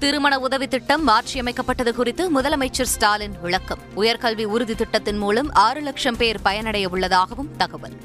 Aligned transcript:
திருமண 0.00 0.38
உதவி 0.38 0.68
திட்டம் 0.68 1.08
மாற்றியமைக்கப்பட்டது 1.08 1.92
குறித்து 1.92 2.40
முதலமைச்சர் 2.40 2.90
ஸ்டாலின் 2.94 3.34
விளக்கம். 3.42 3.78
உயர்கல்வி 3.96 4.44
உறுதி 4.44 4.74
திட்டத்தின் 4.74 5.18
மூலம் 5.18 5.50
ஆறு 5.52 5.80
லட்சம் 5.80 6.16
பேர் 6.16 6.42
பயனடைய 6.42 6.88
உள்ளதாகவும் 6.88 7.50
தகவல். 7.56 7.96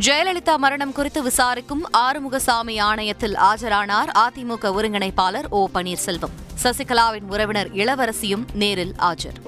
ஜெயலலிதா 0.00 0.56
மரணம் 0.56 0.92
குறித்து 0.92 1.22
விசாரிக்கும் 1.22 1.84
ஆறுமுகசாமி 1.92 2.80
ஆணையத்தில் 2.80 3.36
ஆஜரானார் 3.36 4.10
அதிமுக 4.14 4.72
ஒருங்கிணைப்பாளர் 4.78 5.48
ஓ 5.48 5.68
பன்னீர்செல்வம். 5.74 6.34
சசிகலாவின் 6.62 7.26
உறவினர் 7.28 7.72
இளவரசியும் 7.72 8.44
நேரில் 8.52 8.94
ஆஜர். 8.98 9.40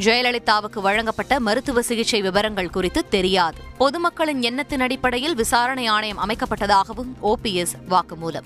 ஜெயலலிதாவுக்கு 0.00 0.80
வழங்கப்பட்ட 0.80 1.40
மருத்துவ 1.40 1.82
சிகிச்சை 1.82 2.20
விவரங்கள் 2.20 2.70
குறித்து 2.70 3.08
தெரியாது. 3.08 3.56
பொதுமக்களின் 3.78 4.42
எண்ணத்தின் 4.42 4.80
அடிப்படையில் 4.80 5.34
விசாரணை 5.34 5.86
ஆணையம் 5.86 6.18
அமைக்கப்பட்டதாகவும் 6.18 7.12
ஓபிஎஸ் 7.22 7.74
வாக்குமூலம். 7.90 8.44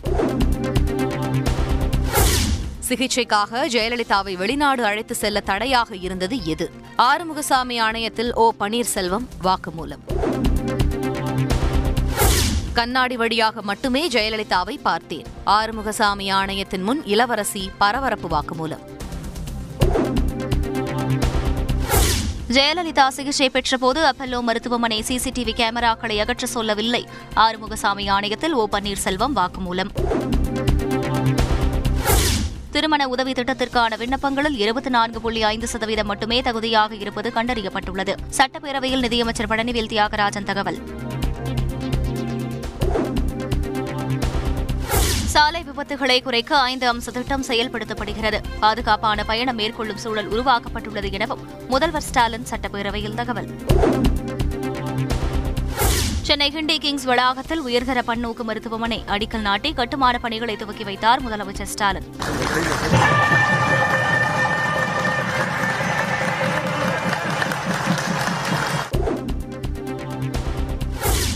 சிகிச்சைக்காக 2.88 3.50
ஜெயலலிதாவை 3.52 4.36
வெளிநாடு 4.36 4.84
அழைத்து 4.84 5.14
செல்ல 5.14 5.40
தடையாக 5.40 5.96
இருந்தது 5.96 6.44
எது? 6.44 6.70
ஆறுமுகசாமி 6.98 7.80
ஆணையத்தில் 7.80 8.34
ஓ 8.34 8.52
பன்னீர்செல்வம் 8.60 9.26
வாக்குமூலம். 9.44 10.02
கண்ணாடி 12.72 13.16
வழியாக 13.16 13.62
மட்டுமே 13.62 14.08
ஜெயலலிதாவை 14.08 14.78
பார்த்தேன். 14.82 15.26
ஆறுமுகசாமி 15.46 16.32
ஆணையத்தின் 16.32 16.82
முன் 16.82 17.04
இளவரசி 17.04 17.70
பரபரப்பு 17.78 18.28
வாக்குமூலம். 18.28 18.93
ஜெயலலிதா 22.54 23.08
சிகிச்சை 23.08 23.50
பெற்றபோது 23.50 24.00
அப்பல்லோ 24.10 24.40
மருத்துவமனை 24.40 25.04
சிசிடிவி 25.08 25.52
கேமராக்களை 25.54 26.18
அகற்ற 26.18 26.46
சொல்லவில்லை. 26.46 27.06
ஆறுமுகசாமி 27.36 28.04
ஆணையத்தில் 28.10 28.52
ஓ 28.52 28.68
பன்னீர்செல்வம் 28.72 29.34
வாக்குமூலம். 29.36 29.90
திருமண 32.70 33.08
உதவி 33.08 33.32
திட்டத்திற்கான 33.32 33.96
விண்ணப்பங்களில் 33.96 34.56
இருபத்தி 34.56 34.90
நான்கு 34.90 35.20
புள்ளி 35.20 35.42
ஐந்து 35.42 35.68
சதவீதம் 35.68 36.06
மட்டுமே 36.06 36.40
தகுதியாக 36.40 36.94
இருப்பது 36.94 37.30
கண்டறியப்பட்டுள்ளது. 37.34 38.14
சட்டப்பேரவையில் 38.36 39.00
நிதியமைச்சர் 39.00 39.48
பழனிவேல் 39.48 39.90
தியாகராஜன் 39.94 40.44
தகவல். 40.44 40.78
சாலை 45.34 45.60
விபத்துகளை 45.68 46.16
குறைக்க 46.22 46.58
ஐந்து 46.70 46.86
அம்ச 46.90 47.10
திட்டம் 47.10 47.44
செயல்படுத்தப்படுகிறது. 47.48 48.38
பாதுகாப்பான 48.60 49.24
பயணம் 49.24 49.56
மேற்கொள்ளும் 49.60 50.00
சூழல் 50.02 50.28
உருவாக்கப்பட்டுள்ளது 50.30 51.08
எனவும் 51.12 51.42
முதல்வர் 51.68 52.04
ஸ்டாலின் 52.08 52.46
சட்டப்பேரவையில் 52.50 53.16
தகவல். 53.20 53.48
சென்னை 56.28 56.48
ஹிண்டி 56.56 56.76
கிங்ஸ் 56.78 57.04
வளாகத்தில் 57.04 57.60
உயர்தர 57.60 58.02
பன்னோக்கு 58.06 58.44
மருத்துவமனை 58.50 59.04
அடிக்கல் 59.14 59.46
நாட்டி 59.48 59.72
கட்டுமான 59.72 60.18
பணிகளை 60.18 60.56
துவக்கி 60.56 60.84
வைத்தார் 60.84 61.22
முதலமைச்சர் 61.26 61.72
ஸ்டாலின். 61.74 62.08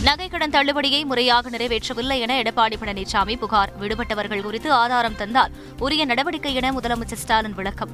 நகைக்கடன் 0.08 0.50
தள்ளுபடியை 0.50 1.04
முறையாக 1.04 1.50
நிறைவேற்றவில்லை 1.50 2.18
என 2.18 2.42
எடப்பாடி 2.42 2.72
பழனிசாமி 2.80 3.38
புகார். 3.38 3.72
விடுபட்டவர்கள் 3.80 4.42
குறித்து 4.42 4.72
ஆதாரம் 4.72 5.16
தந்தால் 5.16 5.50
உரிய 5.78 6.04
நடவடிக்கை 6.04 6.54
என 6.54 6.72
முதலமைச்சர் 6.72 7.14
ஸ்டாலின் 7.14 7.54
விளக்கம். 7.54 7.90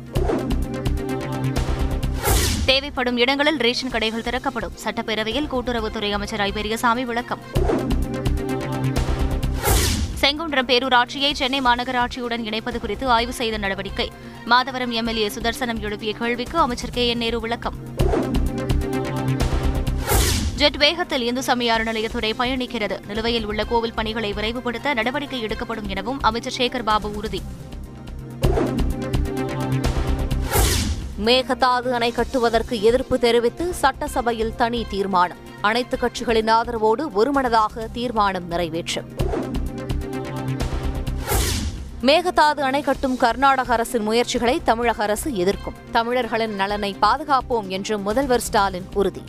தேவைப்படும் 2.65 3.17
இடங்களில் 3.17 3.57
ரேஷன் 3.57 3.91
கடைகள் 3.91 4.23
திறக்கப்படும். 4.23 4.73
சட்டப்பேரவையில் 4.85 5.49
கூட்டுறவுத்துறை 5.53 6.11
அமைச்சர் 6.11 6.41
ஐ. 6.41 6.53
பெரியசாமி 6.53 7.05
விளக்கம். 7.05 7.39
செங்குன்றம் 10.21 10.69
பேரூராட்சியை 10.69 11.33
சென்னை 11.33 11.61
மாநகராட்சியுடன் 11.61 12.45
இணைப்பது 12.45 12.79
குறித்து 12.79 13.11
ஆய்வு 13.11 13.33
செய்த 13.33 13.59
நடவடிக்கை. 13.59 14.13
மாதவரம் 14.47 14.91
எம்எல்ஏ 14.91 15.29
சுதர்சனம் 15.29 15.81
எழுப்பிய 15.81 16.13
கேள்விக்கு 16.13 16.59
அமைச்சர் 16.59 16.91
கே. 16.91 17.09
என். 17.09 17.19
நேரு 17.19 17.41
விளக்கம். 17.41 17.75
ஜெட் 20.57 20.77
வேகத்தில் 20.77 21.23
இந்து 21.23 21.43
சமய 21.43 21.75
அறநிலையத்துறை 21.75 22.31
பயணிக்கிறது. 22.39 22.97
நிலுவையில் 23.07 23.47
உள்ள 23.47 23.65
கோவில் 23.65 23.95
பணிகளை 23.95 24.33
விரைவுபடுத்த 24.33 24.95
நடவடிக்கை 24.95 25.41
எடுக்கப்படும் 25.41 25.89
எனவும் 25.89 26.21
அமைச்சர் 26.23 26.57
சேகர் 26.57 26.83
பாபு 26.83 27.11
உறுதி. 27.15 27.41
மேகதாது 31.27 31.91
அணை 31.91 32.13
கட்டுவதற்கு 32.13 32.83
எதிர்ப்பு 32.83 33.19
தெரிவித்து 33.19 33.75
சட்டசபையில் 33.75 34.55
தனி 34.57 34.87
தீர்மானம். 34.89 35.41
அனைத்து 35.61 35.97
கட்சிகளின் 35.97 36.53
ஆதரவோடு 36.57 37.05
ஒருமனதாக 37.13 37.89
தீர்மானம் 37.93 38.47
நிறைவேற்றும் 38.47 39.11
மேகதாது 42.03 42.61
அணை 42.61 42.83
கட்டும் 42.83 43.17
கர்நாடக 43.17 43.73
அரசின் 43.73 44.03
முயற்சிகளை 44.03 44.61
தமிழக 44.65 45.03
அரசு 45.03 45.35
எதிர்க்கும். 45.35 45.75
தமிழர்களின் 45.91 46.55
நலனை 46.55 46.97
பாதுகாப்போம் 47.03 47.69
என்றும் 47.69 48.03
முதல்வர் 48.03 48.41
ஸ்டாலின் 48.41 48.89
உறுதி. 48.95 49.23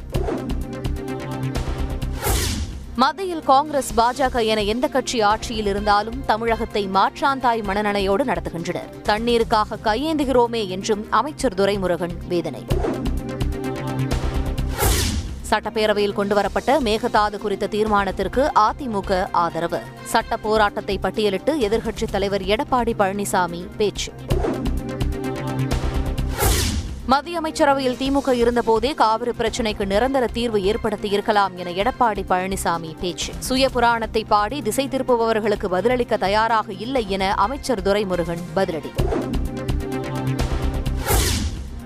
மத்தியில் 2.95 3.43
காங்கிரஸ் 3.43 3.93
பாஜக 3.97 4.45
என 4.45 4.63
எந்த 4.63 4.87
கட்சி 4.87 5.21
ஆட்சியில் 5.21 5.65
இருந்தாலும் 5.65 6.25
தமிழகத்தை 6.25 6.87
மாற்றாந்தாய் 6.87 7.63
மனநனையோடு 7.63 8.23
நடத்துகின்றனர். 8.23 8.89
தண்ணீருக்காக 9.03 9.77
கையேந்துகிறோமே 9.83 10.67
என்றும் 10.67 11.07
அமைச்சர் 11.09 11.53
துரைமுருகன் 11.53 12.17
வேதனை. 12.27 12.65
சட்டப்பேரவையில் 15.49 16.13
கொண்டுவரப்பட்ட 16.13 16.79
மேகதாது 16.79 17.37
குறித்த 17.37 17.67
தீர்மானத்திற்கு 17.67 18.49
அதிமுக 18.55 19.27
ஆதரவு. 19.31 19.79
சட்ட 20.03 20.37
போராட்டத்தை 20.37 20.99
பட்டியலிட்டு 21.01 21.53
எதிர்க்கட்சித் 21.59 22.11
தலைவர் 22.11 22.41
எடப்பாடி 22.41 22.93
பழனிசாமி 22.99 23.67
பேச்சு. 23.77 24.11
மத்திய 27.07 27.37
அமைச்சரவையில் 27.37 27.95
திமுக 27.95 28.31
இருந்தபோதே 28.31 28.93
காவிரி 28.93 29.31
பிரச்சினைக்கு 29.37 29.85
நிரந்தர 29.85 30.27
தீர்வு 30.27 30.63
ஏற்படுத்தி 30.63 31.09
இருக்கலாம் 31.09 31.57
என 31.57 31.69
எடப்பாடி 31.69 32.23
பழனிசாமி 32.29 32.99
பேச்சு. 32.99 33.33
சுய 33.39 33.69
புராணத்தை 33.69 34.23
பாடி 34.23 34.61
திசை 34.61 34.87
திருப்புபவர்களுக்கு 34.87 35.67
பதிலளிக்க 35.71 36.17
தயாராக 36.17 36.73
இல்லை 36.73 37.09
என 37.09 37.33
அமைச்சர் 37.33 37.81
துரைமுருகன் 37.81 38.43
பதிலடி. 38.55 38.91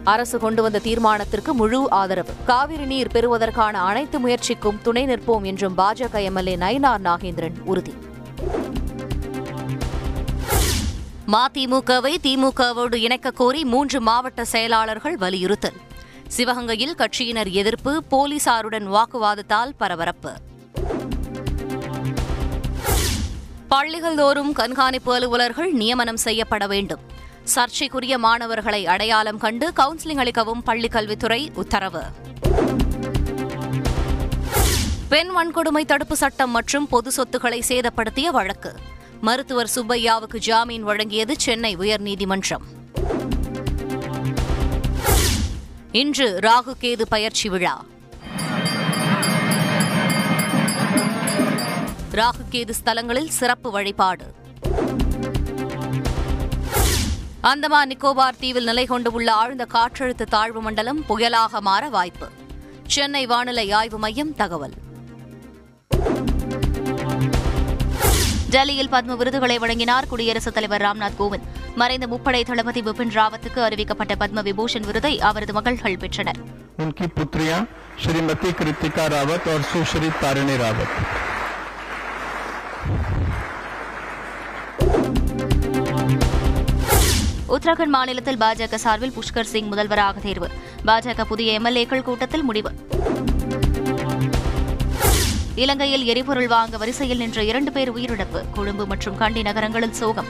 அரசு 0.04 0.40
கொண்டு 0.40 0.62
வந்த 0.62 0.80
தீர்மானத்திற்கு 0.80 1.52
முழு 1.52 1.90
ஆதரவு. 1.90 2.34
காவிரி 2.46 2.86
நீர் 2.86 3.12
பெறுவதற்கான 3.12 3.82
அனைத்து 3.82 4.20
முயற்சிக்கும் 4.20 4.80
துணை 4.82 5.06
நிற்போம் 5.06 5.44
என்றும் 5.44 5.78
பாஜக 5.78 6.24
எம்எல்ஏ 6.24 6.58
நயினார் 6.58 7.04
நாகேந்திரன் 7.04 7.60
உறுதி. 7.66 7.94
மதிமுகவை 11.32 12.12
திமுகவோடு 12.24 12.96
இணைக்க 12.96 13.32
கோரி 13.32 13.64
மூன்று 13.64 14.02
மாவட்ட 14.02 14.46
செயலாளர்கள் 14.46 15.18
வலியுறுத்தல். 15.18 15.78
சிவகங்கையில் 16.38 16.96
கட்சியினர் 16.96 17.52
எதிர்ப்பு 17.52 18.04
போலீசாருடன் 18.12 18.88
வாக்குவாதத்தால் 18.94 19.72
பரபரப்பு. 19.78 20.34
பள்ளிகள் 23.68 24.16
தோறும் 24.16 24.54
கண்காணிப்பு 24.54 25.14
அலுவலர்கள் 25.14 25.72
நியமனம் 25.72 26.18
செய்யப்பட 26.18 26.68
வேண்டும். 26.68 27.00
சர்ச்சைக்குரிய 27.44 28.18
மாணவர்களை 28.18 28.86
அடையாளம் 28.86 29.38
கண்டு 29.38 29.72
கவுன்சிலிங் 29.76 30.22
அளிக்கவும் 30.24 30.64
பள்ளிக்கல்வித்துறை 30.66 31.50
உத்தரவு. 31.54 32.04
பெண் 35.10 35.30
வன்கொடுமை 35.38 35.86
தடுப்பு 35.86 36.16
சட்டம் 36.16 36.50
மற்றும் 36.50 36.88
பொது 36.88 37.12
சொத்துக்களை 37.12 37.64
சேதப்படுத்திய 37.68 38.26
வழக்கு. 38.26 38.76
மருத்துவர் 39.22 39.70
சுப்பையாவுக்கு 39.76 40.38
ஜாமீன் 40.38 40.88
வழங்கியது 40.88 41.32
சென்னை 41.38 41.78
உயர்நீதிமன்றம். 41.78 42.62
இன்று 45.92 46.40
ராகு 46.42 46.74
கேது 46.82 47.02
பயிற்சி 47.02 47.50
விழா. 47.50 47.86
ராகு 52.12 52.44
கேது 52.52 52.74
ஸ்தலங்களில் 52.84 53.28
சிறப்பு 53.28 53.72
வழிபாடு. 53.72 54.34
அந்தமான் 57.42 57.90
நிக்கோபார் 57.90 58.40
தீவில் 58.40 58.64
நிலை 58.64 58.86
கொண்டு 58.86 59.12
உள்ள 59.12 59.34
ஆழ்ந்த 59.34 59.68
காற்றழுத்த 59.74 60.24
தாழ்வு 60.24 60.62
மண்டலம் 60.62 61.06
புயலாக 61.10 61.60
மாற 61.60 61.90
வாய்ப்பு. 61.90 62.30
சென்னை 62.88 63.26
வானிலை 63.26 63.72
ஆய்வு 63.72 63.98
மையம் 63.98 64.36
தகவல். 64.36 64.74
டெல்லியில் 68.51 68.91
பத்ம 68.91 69.17
விருதுகளை 69.17 69.57
வழங்கினார் 69.59 70.09
குடியரசுத் 70.11 70.57
தலைவர் 70.57 70.85
ராம்நாத் 70.85 71.19
கோவிந்த் 71.19 71.49
மறைந்த 71.77 72.07
முப்படை 72.07 72.43
தளபதி 72.45 72.81
பிபின் 72.83 73.15
ராவத்துக்கு 73.17 73.61
அறிவிக்கப்பட்ட 73.67 74.15
பத்ம 74.21 74.43
விபூஷன் 74.49 74.87
விருதை 74.91 75.15
அவரது 75.31 75.55
மகள்கள் 75.59 76.03
பெற்றனர் 76.05 76.41
उनकी 76.77 77.07
पुत्रियां 77.11 77.59
श्रीमती 77.99 78.51
कृतिका 78.55 79.05
रावत 79.09 79.45
और 79.49 79.61
सुश्री 79.69 80.09
तारिणी 80.21 80.57
रावत 80.57 80.91
உத்தரகாண்ட் 87.55 87.95
மாநிலத்தில் 87.95 88.39
பாஜக 88.39 88.79
சார்பில் 88.85 89.15
புஷ்கர் 89.17 89.51
சிங் 89.51 89.71
முதல்வராக 89.73 90.21
தேர்வு 90.21 90.49
பாஜக 90.87 91.25
புதிய 91.25 91.59
எம்எல்ஏக்கள் 91.59 92.07
கூட்டத்தில் 92.07 92.45
முடிவு 92.45 92.71
இலங்கையில் 95.60 96.06
எரிபொருள் 96.06 96.48
வாங்க 96.48 96.78
வரிசையில் 96.78 97.18
நின்ற 97.18 97.44
இரண்டு 97.44 97.72
பேர் 97.72 97.94
உயிரிழப்பு. 97.94 98.42
கொழும்பு 98.54 98.86
மற்றும் 98.86 99.18
கண்டி 99.18 99.42
நகரங்களில் 99.42 99.94
சோகம். 99.94 100.26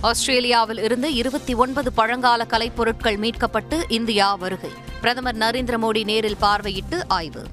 ஆஸ்திரேலியாவில் 0.00 0.82
இருந்து 0.82 1.14
இருபத்தி 1.14 1.54
ஒன்பது 1.54 1.92
பழங்கால 1.92 2.46
கலைப்பொருட்கள் 2.50 3.16
மீட்கப்பட்டு 3.16 3.82
இந்தியா 3.88 4.34
வருகை. 4.34 4.70
பிரதமர் 5.00 5.36
நரேந்திர 5.36 5.78
மோடி 5.82 6.04
நேரில் 6.04 6.36
பார்வையிட்டு 6.40 7.00
ஆய்வு. 7.08 7.46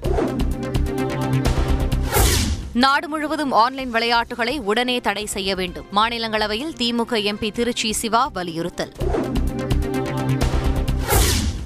நாடு 2.74 3.10
முழுவதும் 3.10 3.52
ஆன்லைன் 3.52 3.90
விளையாட்டுகளை 3.90 4.60
உடனே 4.60 5.00
தடை 5.00 5.26
செய்ய 5.26 5.56
வேண்டும். 5.56 5.86
மாநிலங்களவையில் 5.96 6.76
திமுக 6.78 7.12
எம்பி 7.12 7.52
திருச்சி 7.52 7.94
சிவா 7.94 8.30
வலியுறுத்தல். 8.34 8.94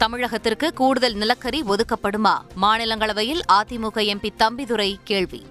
தமிழகத்திற்கு 0.02 0.74
கூடுதல் 0.74 1.14
நிலக்கரி 1.14 1.64
ஒதுக்கப்படுமா? 1.64 2.34
மாநிலங்களவையில் 2.62 3.42
அதிமுக 3.54 4.04
எம்பி 4.14 4.30
தம்பிதுரை 4.40 4.96
கேள்வி. 5.04 5.46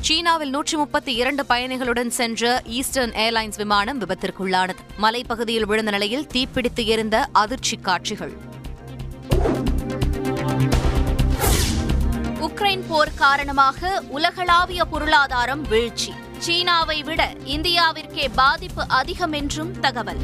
சீனாவில் 0.00 0.50
நூற்றி 0.50 0.76
முப்பத்தி 0.76 1.14
இரண்டு 1.14 1.46
பயணிகளுடன் 1.46 2.10
சென்ற 2.10 2.62
ஈஸ்டர்ன் 2.66 3.12
ஏர்லைன்ஸ் 3.12 3.56
விமானம் 3.56 4.00
விபத்திற்குள்ளானது. 4.00 4.76
மலைப்பகுதியில் 5.02 5.66
விழுந்த 5.66 5.90
நிலையில் 5.90 6.26
தீப்பிடித்து 6.26 6.84
எரிந்த 6.84 7.28
அதிர்ச்சி 7.32 7.76
காட்சிகள். 7.76 8.32
உக்ரைன் 12.40 12.84
போர் 12.88 13.14
காரணமாக 13.14 14.02
உலகளாவிய 14.08 14.84
பொருளாதாரம் 14.84 15.62
வீழ்ச்சி. 15.62 16.12
சீனாவை 16.38 17.02
விட 17.02 17.32
இந்தியாவிற்கே 17.44 18.28
பாதிப்பு 18.34 18.84
அதிகம் 18.88 19.32
என்றும் 19.32 19.80
தகவல். 19.80 20.22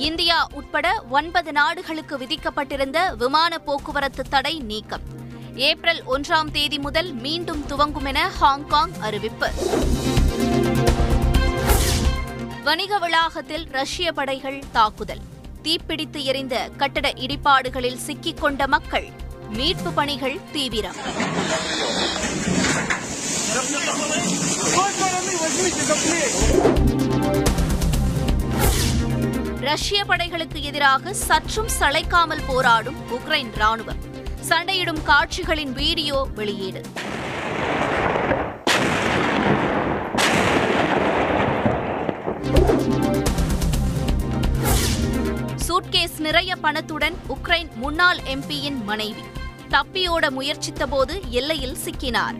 இந்தியா 0.00 0.48
உட்பட 0.52 1.04
ஒன்பது 1.10 1.52
நாடுகளுக்கு 1.52 2.18
விதிக்கப்பட்டிருந்த 2.18 3.16
விமான 3.16 3.58
போக்குவரத்து 3.58 4.22
தடை 4.28 4.58
நீக்கம். 4.60 5.00
ஏப்ரல் 5.54 6.02
ஒன்றாம் 6.08 6.50
தேதி 6.52 6.78
முதல் 6.78 7.12
மீண்டும் 7.12 7.66
துவங்கும் 7.66 8.04
என 8.04 8.28
ஹாங்காங் 8.28 8.92
அறிவிப்பு. 9.00 9.50
வணிக 12.64 12.98
வளாகத்தில் 12.98 13.66
ரஷ்ய 13.70 14.12
படைகள் 14.12 14.62
தாக்குதல். 14.72 15.20
தீப்பிடித்து 15.62 16.22
எரிந்த 16.24 16.68
கட்டட 16.76 17.12
இடிபாடுகளில் 17.12 18.02
சிக்கிக் 18.06 18.40
கொண்ட 18.40 18.66
மக்கள். 18.66 19.08
மீட்பு 19.50 19.92
பணிகள் 19.92 20.40
தீவிரம். 20.52 20.96
ரஷ்ய 29.70 30.04
படைகளுக்கு 30.04 30.62
எதிராக 30.62 31.12
சற்றும் 31.14 31.68
சளைக்காமல் 31.80 32.42
போராடும் 32.46 32.96
உக்ரைன் 33.10 33.50
ராணுவம் 33.58 34.00
சண்டையிடும் 34.48 35.02
காட்சிகளின் 35.02 35.72
வீடியோ 35.72 36.28
வெளியீடு. 36.34 36.80
சூட்கேஸ் 45.66 46.18
நிறைய 46.18 46.56
பணத்துடன் 46.56 47.16
உக்ரைன் 47.28 47.70
முன்னாள் 47.74 48.18
எம்பியின் 48.18 48.82
மனைவி. 48.84 49.24
தப்பியோட 49.70 50.26
முயற்சித்தபோது 50.38 51.16
எல்லையில் 51.28 51.78
சிக்கினார். 51.84 52.36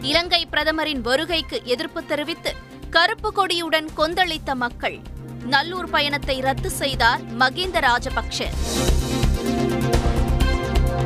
இலங்கை 0.00 0.46
பிரதமரின் 0.46 1.00
வருகைக்கு 1.00 1.60
எதிர்ப்பு 1.64 2.06
தெரிவித்து 2.06 2.70
கருப்பு 2.96 3.32
கொடியுடன் 3.32 3.88
கொந்தளித்த 3.96 4.54
மக்கள். 4.54 4.98
நல்லூர் 5.44 5.90
பயணத்தை 5.90 6.40
ரத்து 6.40 6.70
செய்தார் 6.70 7.22
மகிந்த 7.22 7.80
ராஜபக்ஷ. 7.80 8.48